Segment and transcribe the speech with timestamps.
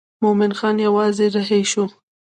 [0.23, 1.85] مومن خان یوازې رهي شو.